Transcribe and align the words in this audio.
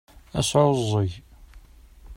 Ad 0.37 0.43
sɛuẓẓgeɣ. 0.49 1.11